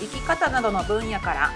[0.00, 1.50] 生き方などの分野から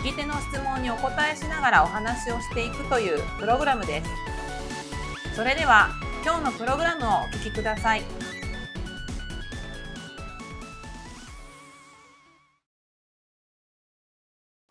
[0.00, 5.36] 聞き手の質問にお答えしながらお話をしていくというプログラムです。
[5.36, 5.90] それでは
[6.24, 8.02] 今日のプログラムをお聞きください。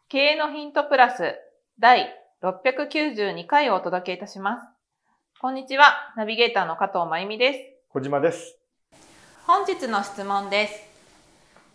[0.10, 1.36] 経営のヒントプラス
[1.80, 4.68] 第692回をお届けいたします。
[5.40, 7.60] こんにちはナビゲーターの加藤真由美です。
[7.90, 8.58] 小島です。
[9.48, 10.74] 本日の質問です。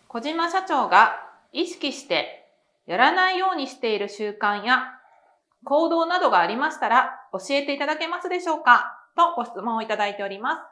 [0.08, 1.25] 小島社長が
[1.56, 2.46] 意識して
[2.86, 4.84] やらないようにしている習慣や
[5.64, 8.92] 行動などがありましたら教えていただけますでしょうか？
[9.16, 10.62] とご質問をいただいております。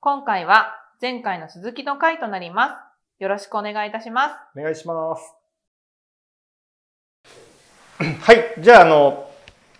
[0.00, 2.76] 今回は前回の続きの回となりま
[3.18, 3.22] す。
[3.22, 4.34] よろしくお願いいたします。
[4.56, 5.34] お願いします。
[8.20, 8.54] はい。
[8.60, 9.28] じゃあ、あの、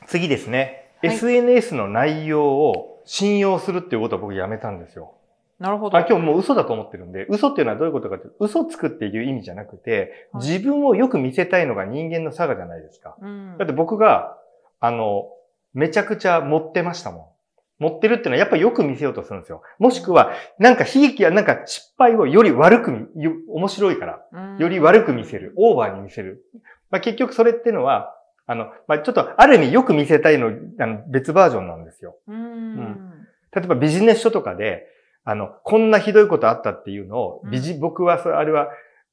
[0.06, 0.90] 次ですね。
[1.02, 5.17] はい、SNS の内容を信用するっていうことを僕やめたんですよ。
[5.58, 5.98] なるほど。
[5.98, 13.16] あ、今日もう嘘だと思ってるんで、嘘っていうのはどういうことかって、嘘つくっていう意味じゃなくて、はい、自分をよく見せたいのが人間の差がじゃないですか。
[13.20, 14.36] うん、だって僕が、
[14.80, 15.28] あの、
[15.74, 17.82] めちゃくちゃ持ってましたもん。
[17.84, 19.62] 持ってるっていうのはやっぱよく見せようとするんですよ。
[19.78, 23.10] もしくは、なんか悲劇やなんか失敗をより悪く、
[23.48, 26.44] 面白いから、より悪く見せる、オーバーに見せる。
[26.90, 28.14] まあ、結局それっていうのは、
[28.46, 32.16] あの、まあ、ちょっとある意味よく見せたいの、あの別バージョンなんですよ。
[32.26, 34.86] うん、例えばビジネス書とかで、
[35.28, 38.68] あの、こんなひどいことあったっていうのを、ビジ、うん、僕はそれ、あれは、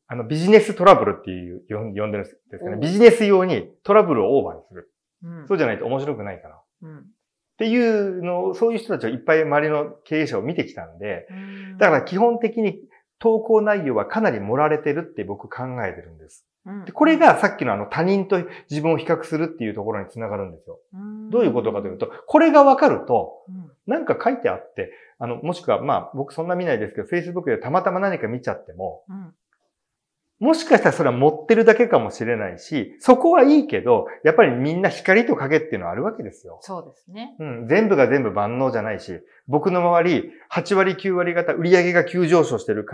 [0.07, 2.77] あの、ビジネストラブルっていう、呼んでるんですかね。
[2.79, 4.93] ビジネス用にトラブルをオーバーにする。
[5.23, 6.61] うん、そうじゃないと面白くないから。
[6.83, 7.01] うん、っ
[7.57, 11.27] ていうのを、そういう人たちをいっぱい周りの経営者を見てきたんで、
[11.79, 12.79] だから基本的に
[13.19, 16.45] 投稿内容はかなり盛られてるって僕考えてるんです。
[16.85, 20.79] でこれがさっきのあの他人と自分を比較するっていうところにつながるんですよ。
[21.29, 23.45] どういうことかというと、これがわかると、
[23.85, 29.03] なんか書いてあって、あの、もしくはまあ僕そんな見ないですけど、Facebook でたまたま何か見ちゃっても、
[30.39, 36.59] もしかしたらそれは持ってるだけかもしれないし、そこはいいけど、やっぱりみんな光と影っていうのはあるわけですよ。
[36.61, 37.35] そうですね。
[37.39, 37.67] うん。
[37.67, 42.85] 全部が全部万能じゃないし、僕の周り、8割9割方売上が急上昇してる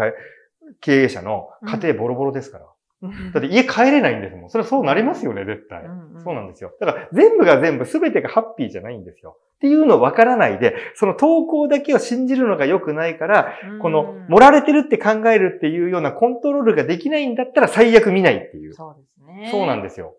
[0.82, 2.66] 経営者の家庭ボロボロですから。
[3.34, 4.50] だって家帰れないんですもん。
[4.50, 5.84] それはそうなりますよね、絶対。
[5.84, 6.72] うんうん、そうなんですよ。
[6.80, 9.38] だから全部が全部全てがハッピーじゃないんですよ。
[9.56, 18.74] っていうのを分からないで、その投稿だけを信じるのが良くないから、うん、この盛られてるって考えるっていうようなコントロールができないんだったら最悪見ないっていう。
[18.74, 19.50] そうですね。
[19.52, 20.16] そうなんですよ。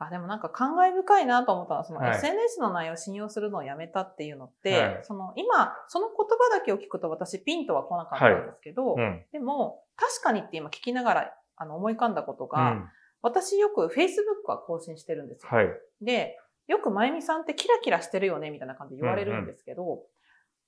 [0.00, 12.88] あ、でもなんか感慨深いなと思ったのは、その SNS の内容を信用するのをやめたっていうのって、はい、その今、その言葉だけを聞くと私ピンとは来なかったんですけど、はいうん、でも確かにって今聞きながらあの思い浮かんだことが、うん、
[13.22, 15.48] 私よく Facebook は更新してるんですよ。
[15.50, 15.68] はい、
[16.00, 20.02] で、よくまゆみさんってキラキラしてるよねみたいな感じで言われるんですけど、うんうん、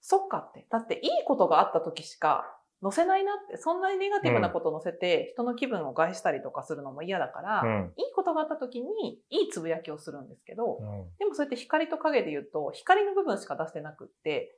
[0.01, 0.67] そっかって。
[0.71, 10.87] だっていいことがあった時しか載せないなって、そんなにネガティブなことを載せて、人の気分を害したりとかするのも嫌だから、うん、いいことがあった時にいいつぶやきをするんですけど、うん、
[11.19, 14.57] でもそうやって光と影で言うと、光の部分しか出してなくって、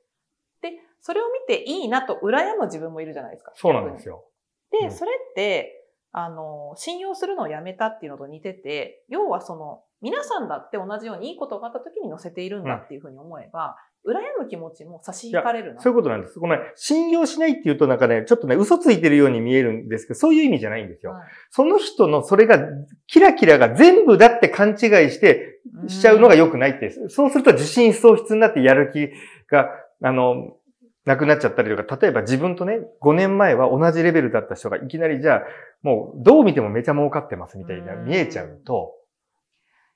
[0.61, 0.71] で、
[1.01, 3.51] それを見ていいなと羨む自分もいるじゃないですか。
[3.55, 4.23] そうなんですよ。
[4.71, 5.82] で、それって、
[6.13, 15.81] あの、信用するのをやめたっていうのと似てて、要はその、皆さんだって同じようにいいことがあった時に載せているんだっていうふうに思えば、うん、羨む気持ちも差し引かれるな。
[15.81, 16.39] そういうことなんです。
[16.39, 21.13] この、ね、信用しないっていうとなんかね、ちょっとね、嘘ついてるように見えるんですけど、そういう意味じゃないんですよ。
[21.13, 22.59] はい、その人のそれが、
[23.07, 24.77] キラキラが全部だって勘違い
[25.09, 29.09] して、しちゃうのが良くないって、そうすると自信喪失になってやる気
[29.49, 29.69] が、
[30.03, 30.57] あの、
[31.05, 35.43] なくなっちゃったりとか、例えば自分とね、5年前は同じレベルだった人がいきなりじゃあ、
[35.81, 38.93] もうどう見てもめちゃ儲かってますみたいな見えちゃうと。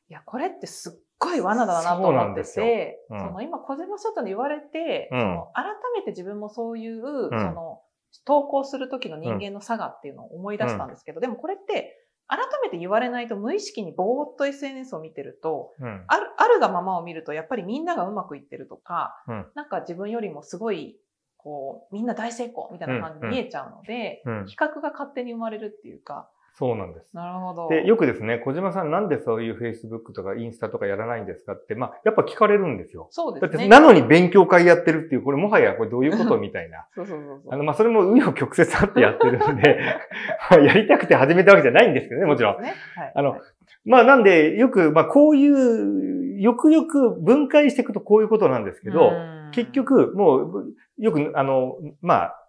[0.10, 5.66] いや、これってすっごい罠だなと思ってて、そ,、の今小島社長に言われて、うん、その改
[5.96, 7.82] めて自分もそういう、うん、その
[8.26, 20.98] 投稿する時の人間の差がっていうのを思い出したんですけど、うん、でもこれって改めて言われないと無意識にぼーっと SNS を見てると、うん、ある、あるがままを見ると、やっぱりみんながうまくいってるとか、うん、なんか自分よりもすごい、
[21.38, 27.16] こう、みんな大成功みたいな感じに見えちゃうので、うん、比較が勝手に生まれるっていうか、そうなんです。
[27.16, 27.70] なるほど。
[27.70, 33.10] で、よくですね、小島さんなんでそういう Facebook とかインスタとかやらないんですかって、まあ、やっぱ聞かれるんですよ。
[33.12, 33.52] そうですね。
[33.52, 36.88] だって、なのに勉強会やってるっていう、これもはやこれどういうことみたいな。
[36.96, 39.80] そうそうそうあの、まあ、それも紆余曲折あってやってるんで、
[40.66, 42.64] やりたくて始めたわけじゃないんですけどね、もちろん。
[42.64, 43.12] ね、はい。
[43.14, 43.38] あの、
[43.86, 49.12] まあ、なんで、よく、まあ、こういう、よくよく分解していくとこういうことなんですけど、
[49.52, 52.44] 結局、もう、よく、あの、まあ、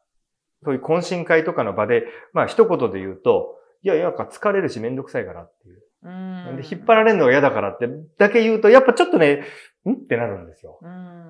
[0.64, 5.82] そういう懇親会とかの場で、まあ、一言で言うと、いや、なんか疲れるしめんどくさいからっていう。
[6.00, 7.88] うんで引っ張られるのが嫌だからって
[8.18, 9.42] だけ言うと、やっぱちょっとね、
[9.84, 9.94] ん？
[9.94, 10.78] ってなるんですよ。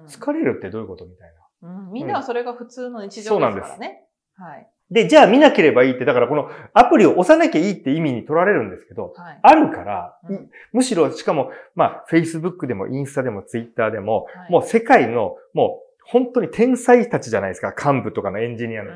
[0.06, 1.92] 疲れるってどういうことみたいな、うん。
[1.92, 3.54] みんなはそれが普通の日常ですからね。
[3.56, 4.42] そうなんです。
[4.42, 4.68] はい。
[4.90, 18.90] で、じゃあ見なければいいって、だからこのアプリを押さなきゃいいって意味に取られるんですけど、はい、あるから、うん、むしろしかも、まあ、Facebook でもインスタでも Twitter でも、はい、もう世界の、もう本当に天才たちじゃないですか、幹部とかのエンジニアの。
[18.90, 18.94] う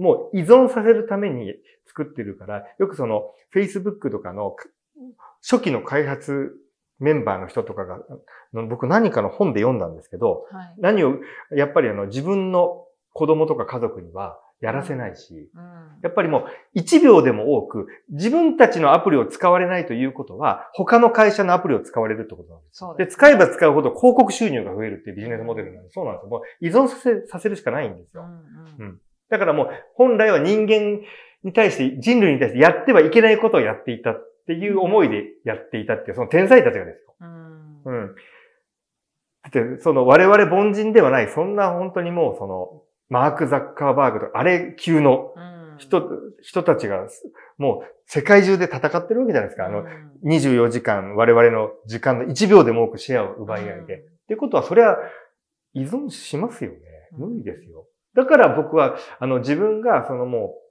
[0.00, 1.54] ん、もう依存させるために
[1.96, 4.54] 作ってるから、よくその Facebook とかの
[5.40, 6.52] 初期の開発
[6.98, 7.98] メンバーの人とかが、
[8.68, 11.14] 僕何かの本で読んだんですけど、はい、何を、
[11.54, 12.84] やっぱりあの自分の
[13.14, 15.62] 子供とか家族にはやらせないし、うん、
[16.02, 22.84] やっぱりもう1秒でも多く自分たちのアプリを使われないということは他の会社のアプリを使われるってことなんです。
[22.98, 26.28] でで、使えば使うほど広告収入が増えるっていうビジネスモデルなんで、そうなんですよ。
[26.30, 28.24] もう依存させさせるしかないんですよ。
[28.78, 31.00] うん、うん、だからもう本来は人間
[31.44, 37.14] に対して、人類に対してやってはいけないことをやっていたっていう思いでやっていたっていう、その天才たちがですよ。
[37.20, 37.82] うん。
[37.84, 38.14] うん。
[39.42, 45.34] だって、その我々凡人ではない、そんな本当にもうその、マーク・ザッカーバーグとか、あれ級の
[45.78, 47.06] 人、うん、人たちが、
[47.58, 49.66] もう世界中で戦ってるわけじゃないですか。
[49.66, 49.84] あの、
[50.24, 53.98] 24時間、我々の時間の1秒でも多くシェアを奪い合いで。
[53.98, 54.98] っていうことは、それは
[55.74, 56.78] 依存しますよね。
[57.12, 57.86] 無理ですよ。
[58.14, 60.65] だから僕は、あの、自分が、そのもう、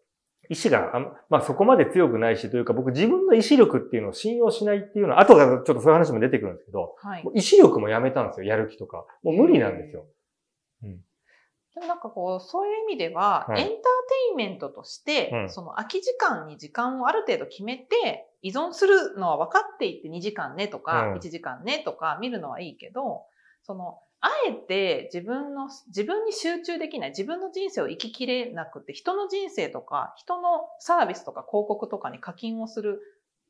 [0.50, 0.92] 意志が、
[1.30, 9.06] まあそこまで強くないし、というか僕自分の意志力っていうのを信用しないっていうのは、後がちょっとそういう話も出てくるんですけど、はい、意志力もやめたんですよ、やる気とか。
[9.24, 10.06] もう無理なんですよ。
[10.84, 13.82] うん、でもなんかこう、そういう意味では、はい、エンターテ
[14.32, 23.24] インメントとして、うん、その空き時間に時間をある程度決めて、依存するのは分かっていて2時間ねとか、1時間ねとか見るのはいいけど、
[23.64, 33.02] そのあえて自分の、自分に集中できない、自分の人生を生ききれなくて、人の人生とか、人のサービスとか広告とかに課金をする、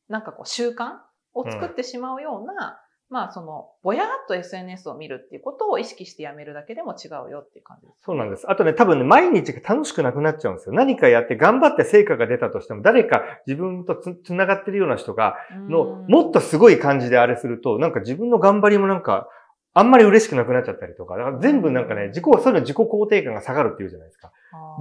[0.09, 0.97] なんかこう習慣
[1.33, 7.99] を作ってしまうような、うん、まあその、ぼやっと SNS を見るっていうことを意識してやめるだけでも違うよっていう感じです。
[8.03, 8.49] そうなんです。
[8.49, 10.75] あとね、多分ね、毎日が楽しくなくなっちゃうんですよ。
[10.75, 15.35] 何かやって頑張って成果が出たとしても、誰か自分とつつながってるような人が、
[15.69, 19.29] の、もっとすごい感じであれすると、なんか自分の頑張りもなんか、
[19.77, 24.31] あんまり嬉しくなくなっちゃったりとか、だから全部なんかね、自己、そういうの自己肯定感が下がるっていうじゃないですか。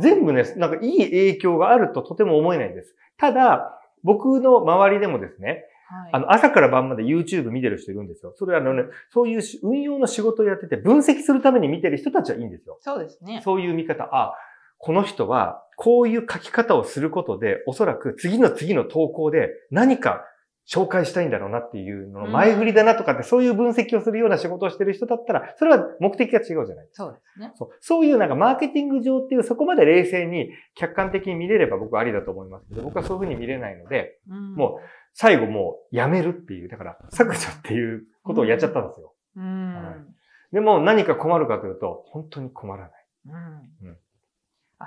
[0.01, 2.95] 全部ね、なんかいい影響があるととても思えないんです。
[3.19, 8.33] ただ、僕の周りでもですね、はい、あの、朝から晩まで YouTube 見てる人いるんですよ。
[8.37, 12.79] それはあのね、そういう運用の仕事をやってて、分析するために見てる人たちはいいんですよ。
[12.81, 13.41] そうですね。
[13.45, 14.35] そういう見方、あ、
[14.79, 20.25] この人は、こういう書き方をすることで、おそらく次の次の投稿で何か
[20.67, 27.05] 紹介したいんだろうなっていうのの前振りだなとかって、そういう分析をするような仕事をしてる人だったら、それは目的が違うじゃないですか。
[27.05, 27.53] そうですね。
[27.55, 27.69] そう。
[27.81, 39.13] そういうなんかマーケティング上っていうそこまで冷静に客観的に見れれば僕はありだと思いますけど、僕はそういうふうに見れないので、うん、もう最後もうやめるっていう、だから削除っていうことをやっちゃったんですよ。
[39.37, 42.91] うん、はい、でも何か困るかというと、本当に困らない。
[43.27, 43.97] うん、うん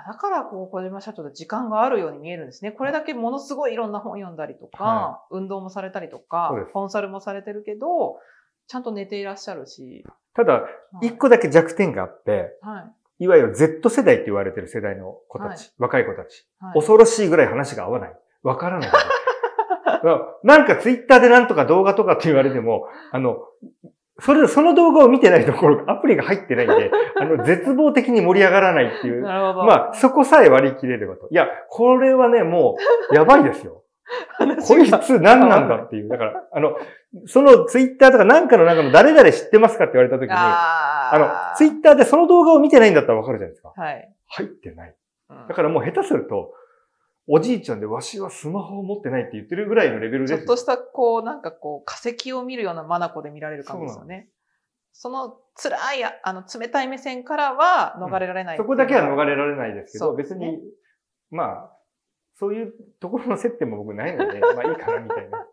[0.06, 2.72] だからこう小島社長と時間があるように見えるんですね。
[2.72, 8.18] これだけものすごいいろんな本読んだりとか、はい、運動もされたりとか、コンサルもされてるけど、
[8.66, 10.04] ちゃんと寝ていらっしゃるし。
[10.34, 10.62] ただ、
[11.02, 12.86] 一個だけ弱点があって、は
[13.18, 18.12] い、いわゆる Z 世代って言われてる世代の子たち、はい、若い子たち、はい、恐ろしいぐらい話が合わない。
[18.42, 18.90] わからない。
[20.44, 23.38] なんかツイッターでなんとか動画とかって言われても、あの、
[24.20, 29.22] それ、その動画を見てないところ、アプリが入ってないんで、 あの、絶望的に盛り上がらないっていう。
[29.22, 29.64] なるほど。
[29.64, 31.28] まあ、そこさえ割り切れればと。
[31.30, 32.76] いや、これはね、も
[33.10, 33.84] う、やばいですよ。
[34.66, 36.08] こいつ何なんだっていう。
[36.08, 36.76] だから、あの、
[37.26, 41.12] そのツイッターとかなんかの中の誰々知ってますかって言われたときに、あ
[41.52, 43.72] の、ツイッターでその動画を見てないんだったらわかるじゃないですか。
[43.76, 44.08] はい。
[44.28, 44.94] 入ってない。
[45.48, 46.52] だからもう下手すると、
[47.28, 54.30] おじいちゃんでわしはスマホを持ってないって言ってるぐらいのレベルですちょっとした、こう、なんかこう、化石を見るようなマナコで見られる感じですよね。
[54.92, 60.58] その辛い、あの、冷たい目線からは逃れられない、うん、そこだけは逃れられないですけど、ね、別に、
[61.30, 61.78] まあ、
[62.38, 65.46] そういうところの接点も僕ないので、 まあいいかなみたいな。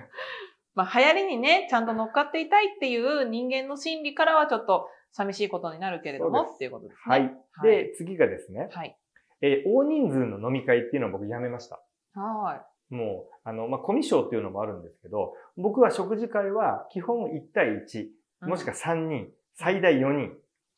[0.74, 7.00] まあ流行りにね、ちゃんと乗っかっていたいっていう人間の心理からはちょっと寂しいことになるけれどもっていうことですね。
[7.06, 7.36] はい。
[7.62, 8.68] で、次がですね。
[8.72, 8.98] はい。
[9.40, 11.80] えー、大人数の飲み会っていうのを僕やめました。
[12.14, 12.56] は
[12.90, 12.94] い。
[12.94, 20.32] もう、あの、まあ、コミュ障っていうのもあるんですけど、僕は食事会は基本1対1、もしくは3人、うん、最大4人。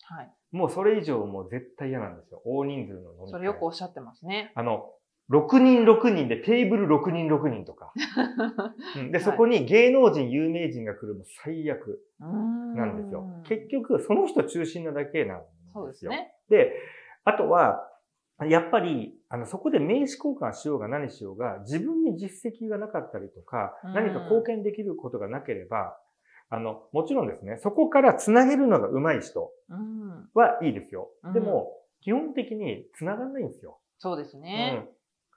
[0.04, 0.32] はい。
[0.50, 2.40] もうそれ以上もう絶対嫌なんですよ。
[2.44, 3.30] 大人数の飲み会。
[3.30, 4.52] それよくおっしゃってますね。
[4.54, 4.90] あの、
[5.30, 7.92] 6人6人でテーブル6人6人とか。
[9.12, 12.02] で、そこに芸能人、有名人が来るも最悪
[12.74, 13.28] なんですよ。
[13.44, 15.70] 結局、その人中心なだけなんですよ。
[15.74, 16.34] そうですね。
[16.48, 16.72] で、
[17.24, 17.86] あとは、
[18.46, 25.98] やっぱり、あの、そこで名刺交換しようが何しようが、自分に実績がなかったりとか、何か貢献できることがなければ、
[26.50, 29.50] あの、もちろんですね、そこから繋げるのが上手い人
[30.34, 31.10] はいいですよ。
[31.34, 33.80] でも、基本的に繋がんないんですよ。
[33.98, 34.88] そうですね。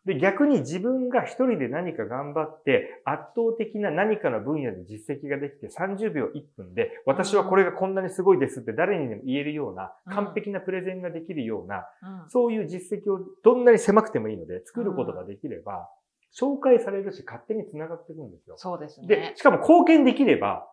[0.05, 11.85] うんで、逆に自分が一人で何か頑張って、圧倒的な何かの分野で実績ができて30秒1分で、私はこれがこんなにすごいですって誰にでも言えるような、完璧なプレゼンができるような、
[12.29, 15.87] そういう実績をどんなに狭くてもいいので作ることができれば、
[16.33, 18.55] 紹介されるし、勝手に繋がっていくんですよ。
[18.57, 19.07] そうですね。
[19.07, 20.65] で、しかも貢献できれば、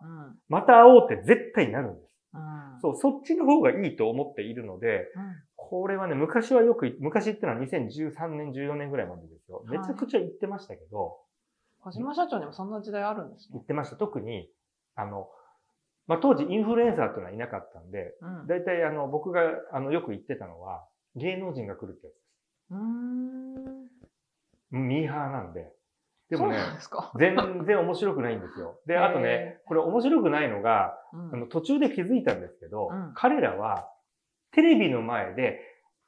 [0.48, 2.07] また会おうって絶対になるんです。
[2.34, 9.64] うん、そう、そっちの方がいいと思っているので、うん、これはね、昔はよく、昔ってのは2013年、14年ぐらいまでですよ。
[9.66, 11.18] めちゃくちゃ言ってましたけど。
[11.80, 13.54] 小島社長にもそんな時代あるんですね。
[13.54, 13.96] 言ってました。
[13.96, 14.50] 特に、
[14.94, 15.28] あの、
[16.06, 18.14] まあ、当時インフルエンサーっていうのはいなかったんで、
[18.46, 19.42] だいたいあの、僕が
[19.72, 22.28] あの、よく言ってたのは、芸能人が来るってやつです。
[22.70, 22.76] う
[24.76, 24.86] ん。
[24.88, 25.70] ミーハーなんで。
[26.30, 26.58] でもね、
[27.18, 28.78] 全然面白くないんですよ。
[28.86, 30.94] で、あとね、これ面白くないのが、
[31.32, 33.90] あの途中で気づいたんですけど、彼らは
[34.52, 35.60] テレビの前で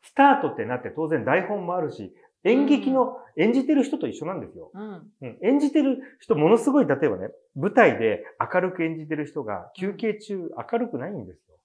[0.03, 4.71] スタートってなって当然台本もあるし、演劇の演じてる人と一緒なんですよ。
[4.75, 11.57] うん、演じてる人、ものすごい、例えばね、舞台で明るく演じてる人が休憩中明るくないんですよ。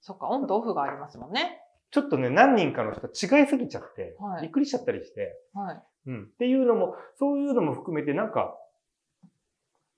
[0.00, 1.63] そっか、オンとオフがありますもんね。
[1.94, 6.24] ちょっとね、何人かの人違いすぎちゃって、はい、びっくりしちゃったりして、はい、うん。
[6.24, 8.58] っていうのも、そういうのも含めて、なんか、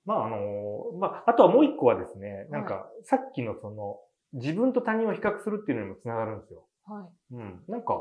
[0.05, 0.37] まあ、あの、
[0.99, 3.97] まあ、あとはもう一個はですね、なんか、さっきのその、
[4.33, 6.67] 自分と他人を比較するっていうのにもつながるんですよ。
[6.85, 7.33] はい。
[7.33, 7.63] うん。
[7.67, 7.99] なんか、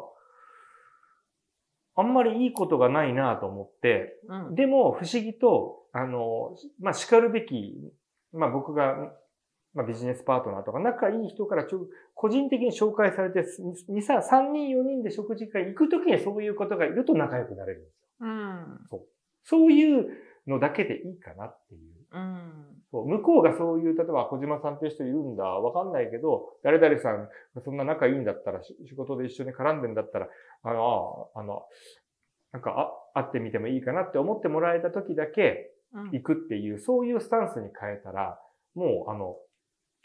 [1.96, 7.90] あんまりいいことがないなと思って、うん、でも不思議と、あの、まあ、叱るべき、
[8.34, 9.10] まあ、僕が、
[9.76, 18.06] まあ、ビジネスパートナーとか仲いい人からちょ個人的に紹介されて、2、3、3人、4人で食事会行くときにそういうことがいると仲良くなれるんですよ。
[18.20, 18.86] うん。
[18.90, 19.00] そう。
[19.44, 20.08] そういう
[20.46, 21.96] のだけでいいかなっていう。
[22.10, 22.52] うん。
[22.90, 27.28] そう向こうがそういう、例えば小島さんっていう人いるんだ、わかんないけど、誰々さん、
[27.62, 30.28] そんな仲いいんだったら、仕事で一緒に絡んでんだったら、
[30.62, 31.64] あの、あの、
[32.52, 35.70] なんか、あ、会ってみてもいいかなって思ってもらえた時だけ
[36.12, 38.38] 行くっていう、うん、そういうスタンスに変えたら、
[38.74, 39.36] もう、あの、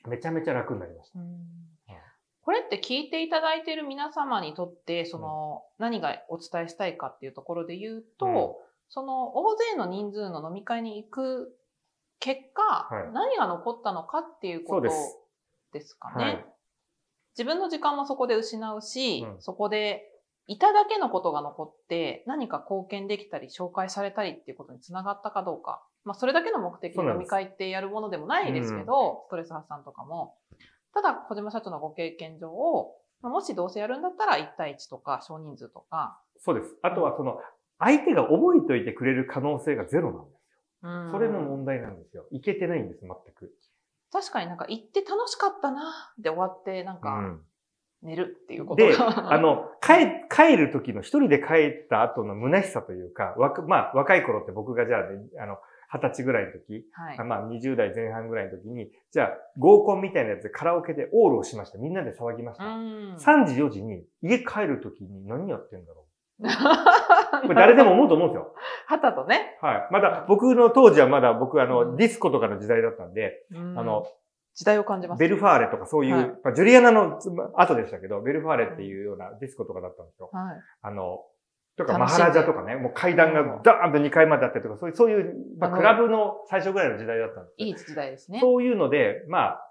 [0.08, 1.20] めちゃめちゃ楽になりました。
[1.20, 1.62] うん。
[2.44, 8.34] これって聞いていただいている皆様にとって、その、何がお伝えしたいかっていうところで言うと、うん、
[8.90, 11.56] その、大勢の人数の飲み会に行く
[12.20, 14.90] 結果、はい、何が残ったのかっていうこと
[15.72, 16.24] ですかね。
[16.24, 16.46] はい、
[17.38, 20.08] 自分の時間もそこで失うし、うん、そこで
[20.48, 25.84] いただけのことが残って何か貢献できたり紹介されたりっていうことにつながったかどうか。
[26.04, 30.36] まあそれだけの目的で飲み会ってやるものでもないですけど、ストレス発散とかも。
[30.94, 36.20] ただ小島社長のご経験上を、もしどうせやるんだったら1対1とか少人数とか。
[36.40, 36.76] そうです。
[36.82, 37.40] あとはその
[37.80, 41.12] 相手が覚えておいてくれる可能性がゼロなんです。
[41.12, 42.26] それの問題なんですよ。
[42.32, 43.54] いけてないんです、全く。
[44.12, 47.38] 確かになんか行って楽しかったなで終わって、なんか、
[48.02, 55.58] 寝るっていうことで、 あの、帰、帰る時の一人で帰った後の虚しさというか、わまあ、若い頃って僕がじゃあね、あの、
[55.94, 61.78] 二十歳ぐらいの時、はい、まあ20代前半ぐらいの時に、じゃあ合コンみたいなやつでカラオケでオールをしました。
[61.78, 62.64] みんなで騒ぎました。
[62.64, 63.18] 3
[63.48, 66.06] 時4時に家帰る時に何やってんだろう
[67.44, 68.56] これ誰でも思うと思うんですよ。
[68.88, 69.58] 旗とね。
[69.62, 69.88] はい。
[69.92, 74.06] まだ、僕の当時はまだ僕あの、ディスコとかの時代だったんで、あの、
[74.56, 77.20] 時代を感じます、ベルファーレとかそういう、はい、まあ、ジュリアナの
[77.56, 80.30] 後でしたけど、ベルファーレっていうようなディスコとかだったんですよ。
[80.32, 80.56] はい。
[80.82, 81.24] あの、
[81.78, 88.40] とか、マハラジャとかね、もう階段がダーンと2階まであってとか、そういう、そういう、まあ、クラブの最初ぐらいの時代だったんですいい時代ですね。
[88.40, 89.68] そういうので、まあ、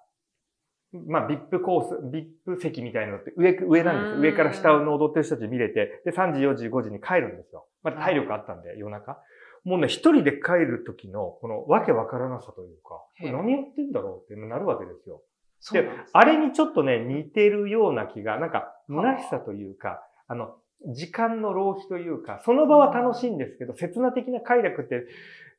[0.93, 4.21] まあ、ビップコース、ビップ席みたいなのって上、上なんです。
[4.21, 7.67] 上から下の踊ってる人たち見れて、で、3時、4時、5時に帰るんですよ。
[7.83, 9.19] まあ、体力あったんで、夜中。
[9.63, 15.23] もうね、一人で帰る時の、このわけわからなさというか、何やってんだろうってなるわけですよ。
[15.73, 20.57] で、あれにちょっとね、似てるような気が、なんか、虚しさというか、あの、
[20.87, 25.07] 時間の浪費というか、その場は楽しいんですけど、刹那的な快楽って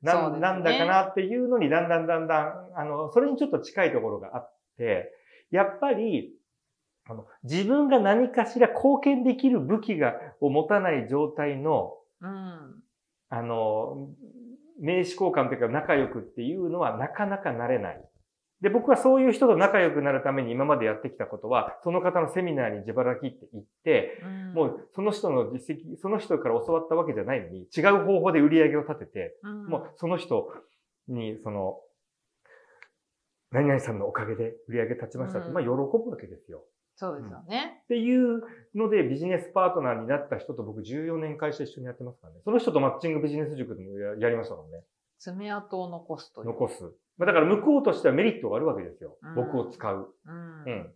[0.01, 5.12] な、ね、なんだかなっていうのに、だんだんだんだん、あの、それにちょっと近いところがあって、
[5.51, 6.34] やっぱり、
[7.06, 12.84] あの、自分が何かしら貢献できる武器が、を持たない状態の、うん、
[13.30, 14.10] あの、
[14.80, 18.11] 名刺交換というか仲良くっていうのはなかなかなれない。
[18.62, 30.53] で、僕はそういう人と仲良くなるために今までやってきたことは、その方のセミナーに自腹切って行って、うん、もうその人の実績、その人から教わったわけじゃないのに、違う方法で売り上げを立てて、うん、もうその人
[31.08, 31.80] に、その、
[33.51, 35.75] 何々さんのおかげで売り上げ立ちましたって、うん、まあ喜ぶ
[36.12, 36.63] わけですよ。
[36.96, 38.44] そうですよね、っていう
[38.75, 42.41] のでビジネスパートナーになった人と僕14年会社一緒にやってますからね。
[42.44, 44.84] その人とマッチングビジネス塾でもやりましたもんね。
[45.22, 46.48] 爪痕を残すという。
[46.48, 46.92] 残す。
[47.20, 49.18] だから向こうとしてはメリットがあるわけですよ。
[49.22, 50.13] うん、僕を使う。
[50.25, 50.63] うん。
[50.66, 50.84] うん。
[50.84, 50.94] っ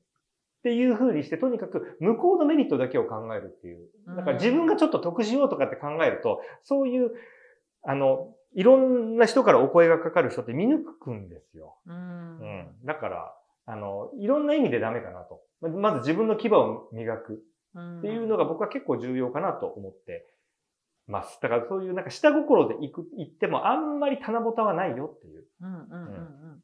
[0.63, 3.87] ていう風にして、とにかく向こうのメリットだけを考えるっていう。
[4.17, 7.11] だから自分がちょっと得しようとかって考えると、そういう、
[7.83, 11.77] あの、いろんな人からお声がかかる人って見抜くんですよ。
[11.85, 12.39] うん。
[12.39, 12.67] うん。
[12.83, 13.35] だから、
[13.67, 15.41] あの、いろんな意味でダメかなと。
[15.61, 17.43] まず自分の牙を磨く
[17.77, 20.25] っていうのが僕は結構重要かなと思って
[21.07, 21.39] ます。
[21.41, 25.45] だからそういうなんか下心で行く、行ってもあんまり棚ぼたはないよっていう。
[25.61, 26.19] うんうんうんう
[26.57, 26.63] ん。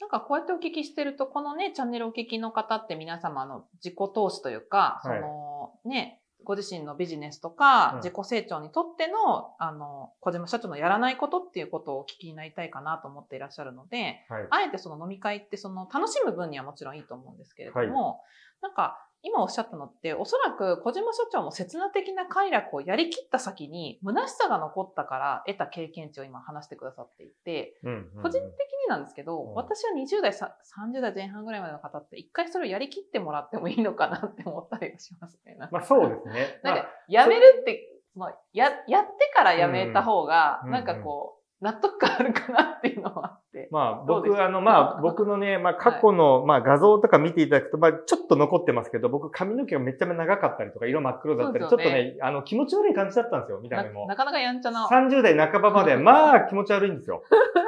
[0.00, 18.18] なんかこうやってお聞きしてると、このね、チャンネルお聞きの方って皆様の自己投資というか、その、ね、ご自身のビジネスとか、自己成長にとっての、あの、小島社長のやらないことっていうことをお聞きになりたいかなと思っていらっしゃるので、はい、あえてその飲み会ってその楽しむ分にはもちろんいいと思うんですけれども、はい、
[18.62, 28.48] なんか今おっしゃったのって、おそらく小島社長も刹那的な快楽をやりきった先に、虚しさが残ったから得た経験値を今話してくださっていて、うんうんうん、個人的に
[28.88, 35.56] なんですけど、うん、私は20代、30代前半ぐらいまでの方って、一回それをやりきってもらってもいいのかなって思ったりしますね。
[35.70, 36.60] まあそうですね。
[36.62, 43.40] なんか、やめるって、そのや、やってからやめた方が、なんかこう、納得感あるかなっていうのは。
[43.70, 54.06] まあ僕、あの、まあ僕のね、まあ過去の、まあ画像とか見ていただくと、まあちょっと残ってますけど、僕髪の毛がめっちゃ長かったりとか、色真っ黒だったり、ちょっとね、あの気持ち悪い感じだったんですよ、見た目も。
[54.06, 54.86] なかなかやんちゃな。
[54.86, 57.22] 30代半ばまで、 まあ気持ち悪いんですよ。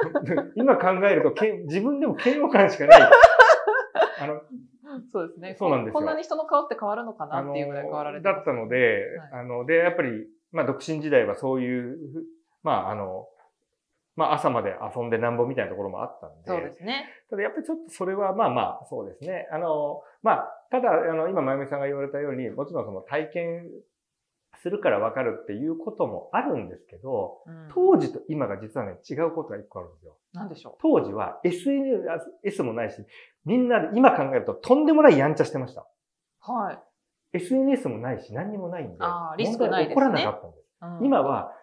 [0.55, 3.01] 今考えるとけ、自分でも嫌悪感しかない。
[3.01, 4.41] あの、
[5.11, 5.55] そうですね。
[5.57, 5.99] そうなんですよ。
[5.99, 11.97] こんなに人の顔って変わるのかなっていうぐらい変わられてだったので、はい、あの、で、やっぱり、まあ独身時代はそういう、
[12.63, 13.27] まああの、
[14.15, 16.47] まあ朝まで遊んでなんぼみたいなところもあったんで。
[16.47, 17.05] そうですね。
[17.29, 19.47] ただやっぱりちょっとそれはまあまあそうですね。
[19.51, 23.69] あの、まあ、ただ、あの、今、まゆみさんが言われたように、もちろんその体験
[24.61, 30.17] するからわかるっていうこともあるんですけど、うん、当時と今が実はね、違うことが一個あるんですよ。
[30.33, 30.73] 何でしょう？
[30.81, 32.97] 当時は SNS もないし、
[33.45, 35.85] みんなで今考えるととんでもないやんちゃしてました。
[36.41, 37.37] はい。
[37.37, 39.95] SNS もないし何にもないんで、あリスクないですね。
[39.95, 40.63] 起こらなかったんです。
[40.81, 41.53] うん、今は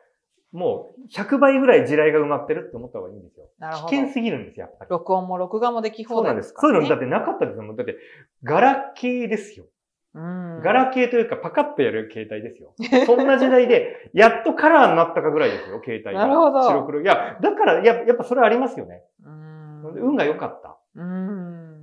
[0.52, 3.48] もう100倍ぐらい地雷が埋まってるって思った方がいいんですよ。
[3.58, 3.88] なるほど。
[3.88, 4.90] 危険すぎるんですよ、やっぱり。
[4.90, 6.90] 録音も録画もでき放題ですか、ね、そうなんです。
[6.90, 7.74] そういうのだってなかったですよ。
[7.76, 7.96] だって、
[8.44, 9.66] ガラケーですよ。
[10.14, 10.62] うん。
[10.62, 12.74] ガラケーというかパカッとやる携帯ですよ。
[13.04, 16.26] そんな時代で、 やっとカラーになったかぐらいですよ、携帯が。
[16.26, 16.62] なるほど。
[16.62, 17.00] 白黒。
[17.02, 19.02] いや、だからや、やっぱそれありますよね。
[19.24, 19.82] うん。
[19.96, 20.78] 運が良かった。
[20.96, 21.77] うん。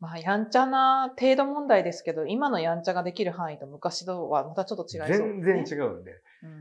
[0.00, 0.08] うん。
[0.08, 5.28] まあ、やんちゃな程度問題ですけど、今のやんちゃができる範囲と昔とはまたちょっと違いそうですね。
[5.42, 6.12] 全然違うんで。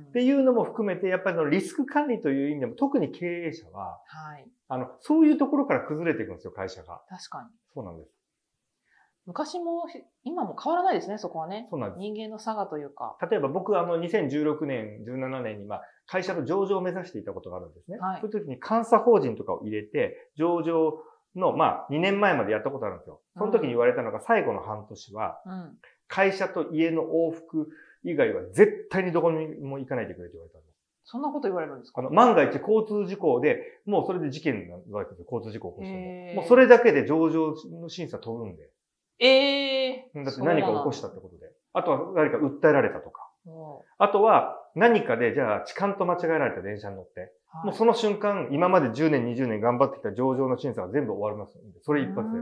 [0.09, 4.45] っていうのも含めて、やっぱりのリスク管理という意味でも、特に経営者は、はい。
[4.67, 7.01] あの、そういうところから崩れていくんですよ、会社が。
[7.09, 7.49] 確かに。
[7.73, 8.11] そうなんです。
[9.25, 9.85] 昔も、
[10.23, 11.67] 今も変わらないですね、そこはね。
[11.69, 11.99] そうなんです。
[11.99, 13.15] 人間の差がというか。
[13.29, 17.99] 例えば僕、あの、2016年、17年に、まあ、会社の上場を目指していたことがあるんですね。
[17.99, 18.21] はい。
[18.21, 20.99] そういう時に監査法人とかを入れて、上場
[21.39, 23.21] の、まあ、2年前までやったことあるんですよ。
[23.37, 27.69] その時に言われたのが、最後の半年は、うん、会社と家の往復
[28.03, 30.69] 以外は絶対にどこにも行かないでくれって言われたんです。
[31.05, 32.01] そんなこと言われるんですか？
[32.01, 35.25] あの、万が一交通事故で、もうそれで事件になるわけですよ。
[35.31, 36.41] 交通事故を起こしても。
[36.41, 38.69] もうそれだけで上場の審査飛ぶんで。
[39.19, 41.51] ええー、だって何か起こしたってことで。
[41.73, 43.29] あとは何か訴えられたとか。
[43.97, 52.39] あとは何かで、じゃあ痴漢と間違えられた電車に乗って、はい、もうその瞬間、今まで10年、20年頑張ってきた上場の審査が全部終わりますそれ一発で。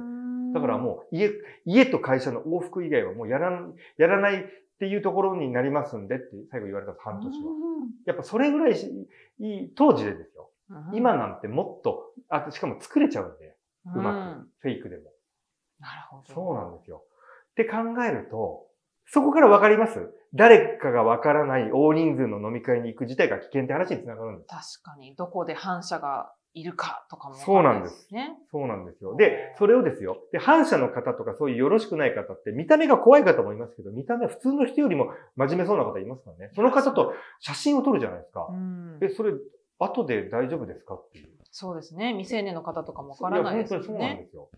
[0.53, 1.31] だからもう家、
[1.65, 3.51] 家と会社の往復以外はもうやら
[3.97, 4.45] やらないっ
[4.79, 7.31] ていうところになりますんでって最後言われた半年は。
[8.05, 8.79] やっぱそれぐらい
[9.39, 10.49] いい、当時でですよ。
[10.93, 13.55] 今なんてもっと、あしかも作れちゃうんで、
[13.95, 15.03] うまく、フェイクでも。
[15.79, 16.33] なるほど。
[16.33, 17.03] そうなんですよ。
[17.51, 18.67] って考えると、
[19.05, 20.13] そこからわかります？
[20.33, 24.81] 誰かがわからない大人数の飲み会に行く自体が危険って話につながるんです。
[24.81, 25.15] 確かに。
[25.15, 28.07] どこで反射がいるかとかも、ね、そうなんです。
[28.11, 28.35] ね。
[28.51, 29.15] そうなんですよ。
[29.15, 30.17] で、それをですよ。
[30.31, 36.51] で、反社の方とかそういうよろしくない方って見た目が怖い方もいますけど、見た目は普通の人よりも真面目そうな方いますからね。
[36.55, 38.49] その方と写真を撮るじゃないですか。
[38.99, 39.33] で、それ、
[39.79, 41.29] 後で大丈夫ですかっていう。
[41.51, 42.13] そうですね。
[42.13, 43.85] 未成年の方とかもわからないですよね。
[43.85, 44.49] そうなんですよ。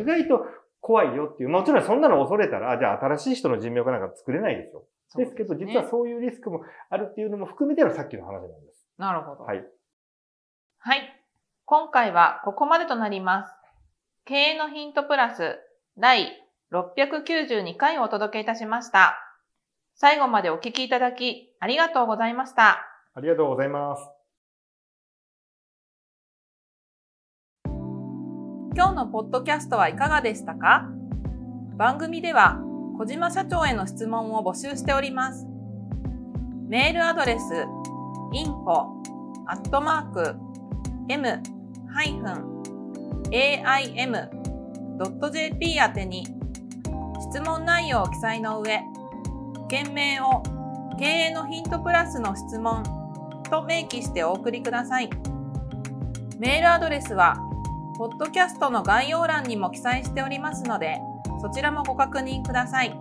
[0.00, 0.46] 意外と
[0.86, 1.48] 怖いよっていう。
[1.48, 4.84] もちろんそんなの恐れたら、じゃあ新しい人の人脈なんか作れないですよ。
[5.16, 8.86] ですけど、実はそういうリスクもあるっていうのも含めてのさっきの話なんです。
[8.96, 9.42] なるほど。
[9.42, 9.64] はい。
[10.78, 11.24] はい。
[11.64, 13.52] 今回はここまでとなります。
[14.26, 15.58] 経営のヒントプラス
[15.98, 16.40] 第
[16.72, 19.16] 692回をお届けいたしました。
[19.96, 22.86] 最後までお聞きいただきありがとうございました。
[23.14, 24.15] ありがとうございます。
[28.76, 30.90] 今日のポッドキャストはいかがでしたか？
[31.78, 32.60] 番組では
[32.98, 35.46] 小島社長への質問を募集しております。
[36.68, 37.42] メールアドレス
[38.34, 38.68] info
[39.46, 40.34] アットマーク
[41.08, 41.38] m-aim.jp
[45.78, 46.26] 宛てに
[47.30, 48.82] 質問内容を記載の上、
[49.70, 50.42] 件名を
[50.98, 52.82] 経営のヒントプラスの質問
[53.50, 55.08] と明記してお送りください。
[56.38, 57.38] メールアドレスは、
[57.98, 61.00] ポッドキャストの概要欄にも記載しておりますので、
[61.40, 62.94] そちらもご確認ください。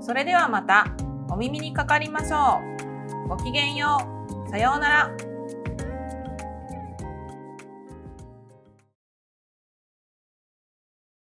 [0.00, 0.86] それではまた
[1.30, 2.60] お耳にかかりましょ
[3.24, 3.28] う。
[3.28, 3.98] ごきげんよ
[4.46, 4.50] う。
[4.50, 5.29] さようなら。